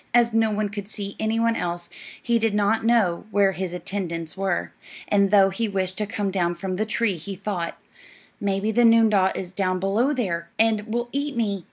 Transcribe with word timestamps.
As 0.15 0.33
no 0.33 0.49
one 0.49 0.69
could 0.69 0.87
see 0.87 1.15
any 1.19 1.39
one 1.39 1.55
else, 1.55 1.87
he 2.23 2.39
did 2.39 2.55
not 2.55 2.83
know 2.83 3.25
where 3.29 3.51
his 3.51 3.71
attendants 3.71 4.35
were, 4.35 4.71
and 5.07 5.29
though 5.29 5.51
he 5.51 5.67
wished 5.67 5.99
to 5.99 6.07
come 6.07 6.31
down 6.31 6.55
from 6.55 6.77
the 6.77 6.87
tree, 6.87 7.17
he 7.17 7.35
thought, 7.35 7.77
"Maybe 8.39 8.71
the 8.71 8.83
noondah 8.83 9.31
is 9.35 9.51
down 9.51 9.79
below 9.79 10.11
there, 10.11 10.49
and 10.57 10.87
will 10.91 11.07
eat 11.11 11.35
me." 11.37 11.59